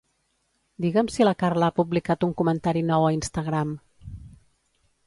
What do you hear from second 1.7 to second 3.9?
publicat un comentari nou a Instagram.